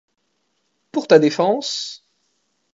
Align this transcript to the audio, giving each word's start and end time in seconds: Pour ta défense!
Pour 0.91 1.05
ta 1.07 1.19
défense! 1.19 2.03